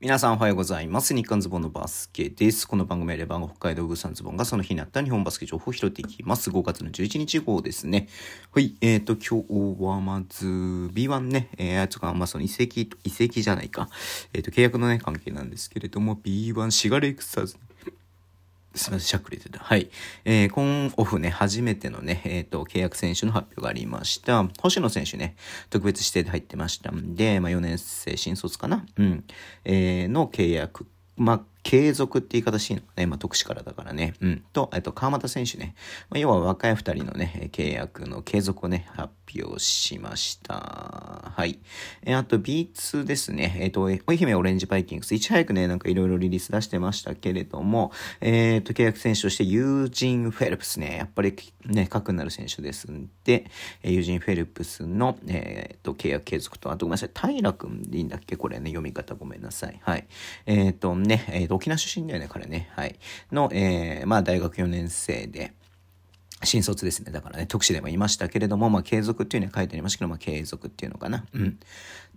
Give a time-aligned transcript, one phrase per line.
[0.00, 1.12] 皆さんおはようございます。
[1.12, 2.68] 日刊ズボンのバスケです。
[2.68, 6.50] この番組はレバンが北海道グーサンズボンがその日になった日本バスケ情報を拾っていきます。
[6.50, 8.06] 5月の11日号ですね。
[8.52, 8.76] はい。
[8.80, 13.88] えっ、ー、と、今日はまず B1 ね、えー、つか、まあその遺跡、遺跡じゃないか。
[14.32, 17.56] えっ、ー、と、契約のね、関係なんですけれども、B1 シガレクサーズ
[18.78, 19.58] すみません、しゃっくり出た。
[19.58, 19.90] はい。
[20.24, 24.44] えー、今オフね、初めてのね、えっ、ー、と、契約選手の発表がありました。
[24.60, 25.36] 星野選手ね、
[25.70, 28.86] 特別指定で入ってましたんで、まあ、4年生新卒かな？
[28.96, 29.24] うん。
[29.64, 30.86] えー、の契約。
[31.16, 33.06] まあ、継続って言い方しいのね。
[33.06, 34.14] まあ、特殊からだからね。
[34.20, 34.44] うん。
[34.52, 35.74] と、えっと、川又選手ね。
[36.10, 41.32] まあ、要は若い二人のね、契約の継続をね、発表しました。
[41.34, 41.58] はい。
[42.02, 43.56] えあと B2 ですね。
[43.60, 45.14] えっ、と、お姫オレンジバイキングス。
[45.14, 50.96] いち早くね、なんかいろいろリリース出してましたけれども、えっ、と、契約選手としてユージン・フェルプスね。
[50.96, 51.34] やっぱり
[51.66, 53.50] ね、核になる選手ですんで、
[53.82, 57.10] ユージン・フェルプスの、えっ、と、契約継続と、あとごめんなさい。
[57.34, 58.36] 平君でいいんだっけ？
[58.36, 59.78] これね、読み方ごめんなさい。
[59.82, 60.06] はい。
[60.46, 62.70] えっ、とね、えっ、と、沖縄出身だよね、彼ね。
[62.76, 62.96] はい。
[63.32, 65.52] の、えー、まあ、大学4年生で、
[66.44, 67.10] 新卒ですね。
[67.10, 71.24] だからね、特殊でも言いましたけれども、まあ、継続っていうのは書いてありましたけど、まあ、継続っていうのかな。
[71.34, 71.58] うん。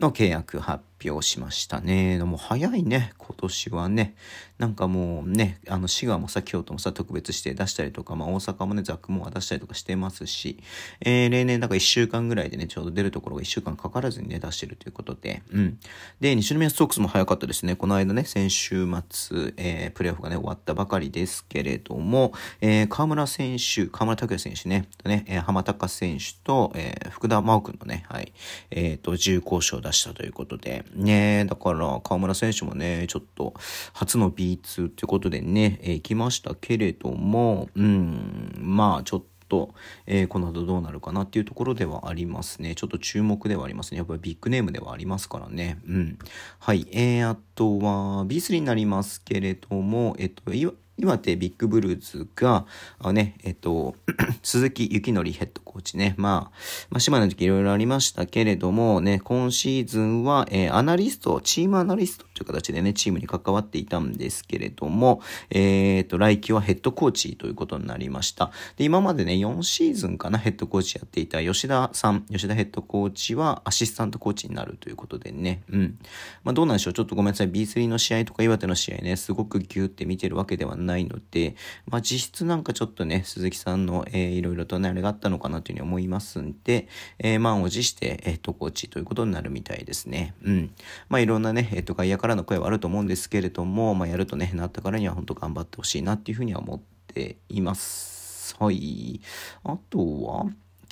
[0.00, 2.18] の契約発表しましたね。
[2.18, 4.14] でも早いね、今年はね。
[4.58, 10.62] なんかもうね、あの、滋賀もさ、京都もさ、特別指定出したりとか、まあ、大阪もね、ザックモア出したりとかしてますし、
[11.00, 15.78] えー、例年、なんか1週間ぐらいでね、ちょうど出るところが1週間かからずにね、出してるということで、うん。
[16.20, 17.76] で、西宮ストークスも早かったですね。
[17.76, 28.32] この間ね、先週末、えー、プレーオフがね、終わったばかりですけれども、えー、河村選手、河村拓也選手ね、とね、えー、浜高選手と、えー、福田真央くんのね、はい、
[28.70, 33.54] えっ、ー、と、重厚賞を出したということで、ね、だから、河村選手もね、ちょっと、
[33.92, 39.74] 初の B2 っていうことでね、えー、行きましたけれども、うん、まあ、ちょっと、
[40.06, 42.74] えー、この後どうなるかなっていうところではありますね。
[42.74, 43.98] ちょっと注目ではありますね。
[43.98, 45.78] やっぱりビッグネームではありますからね。
[45.86, 46.18] うん。
[46.58, 46.86] はい。
[46.92, 50.54] えー、あとは B3 になりますけれども、えっと、
[51.00, 52.66] 岩手ビッグブルーズが、
[52.98, 53.96] あね、えっと、
[54.42, 56.14] 鈴木幸則ヘッドコーチね。
[56.16, 56.56] まあ、
[56.90, 68.50] まあ、島の時いろいろありましたけれどもね、今シーズンは、えー、アナリスト、チームアナリストという形でね、チームに関わっていたんですけれども、えっ、ー、と、来季はヘッドコーチということになりました。
[68.76, 75.98] で、今までね、4シーズンかな、ヘッドコーチやっていた吉田さん、吉田ヘッドコーチはアシスタントコーチになるということでね、うん。
[76.42, 76.94] まあ、どうなんでしょう？
[76.94, 77.50] ちょっとごめんなさい。
[77.50, 81.54] B3 の試合とか岩手の試合ね、すごくギューって見てるわけではないので、
[81.86, 86.88] まあ、実質なんかちょっとね、鈴木さんの、えー、いろいろとね、あれがあったのかなというふうに思いますんで、
[87.18, 90.34] えー、満を持して、えっ、ー、と、コーチということになるみたいですね。
[90.42, 90.70] うん。
[91.08, 98.56] まあ、いろんなね、えっ、ー、と、外野からの声はあると思うんですけれども、まあ、やるとね、なったからには本当頑張ってほしいなっていうふうには思っています。
[98.58, 99.20] はい。
[99.64, 100.46] あとは、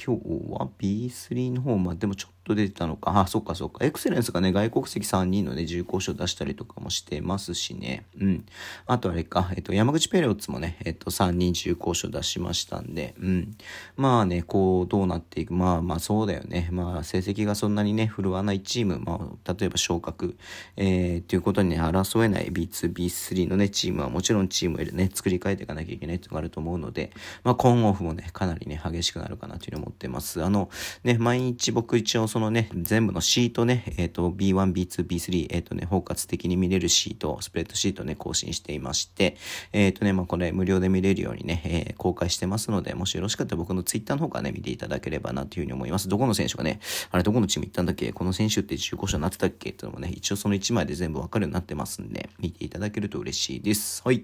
[0.05, 3.21] 今日は B3 の方までもちょっとと出てたのか。
[3.21, 3.85] あ、そっかそっか。
[3.85, 8.05] エクセレンスがね、外国籍3人のね、重厚賞出したりとかもしてますしね。
[8.21, 8.47] うん。
[8.87, 13.57] あとあれか、えっと、山口ペレオッツもね、えっと、3人重厚賞出しましたんで、うん。
[13.97, 15.55] まあね、こう、どうなっていく。
[15.55, 16.69] まあまあ、そうだよね。
[16.73, 20.37] まあ、成績がそんなにね、振るわないチーム、まあ、例えば昇格、
[20.77, 27.11] えー、っていうことにね、争えない B2、B3 のね、チームはもちろんチームでね、作り変えていかなきゃいけないってのがあると思うので、
[27.45, 30.43] まあ、今オフもね、かなりね、激しくなるかなというふうに思ってます。
[30.45, 30.71] あの、
[31.05, 39.37] ね、毎日僕一応そのね、全部のシートね、えっ、ー、と、B1、B2、B3、えっ、ー、とね、包括的に見れるシート、スプレッドシートね、更新していまして、
[39.73, 46.09] えっ、ー、とね、まあ、これ無料で見れるようにね、え公開してますので、もしよろしかったら僕のツイッターの方からね、見ていただければなというふうに思います。
[46.09, 46.79] どこの選手がね、
[47.11, 48.13] あれどこのチーム行ったんだっけ？
[48.13, 49.71] この選手って15勝になってたっけ？
[49.71, 54.01] っていうのもね、一応その1枚で全部わかるようになってますんで、見ていただけると嬉しいです。
[54.05, 54.23] はい。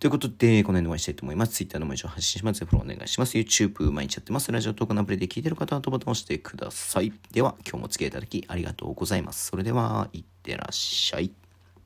[0.00, 1.52] ということで、この辺で終わりしたいと思います。
[1.52, 2.64] ツイッターのも一応発信します。
[2.64, 3.38] フォローお願いします。
[3.38, 4.50] YouTube 毎日やってます。
[4.50, 7.12] ラジオトークのアプリで聞いてる方はとボタンを押してください。
[7.30, 9.46] ではは、今日もお付き合いいただきありがとうございます。
[9.46, 11.41] それでは、いってらっしゃい。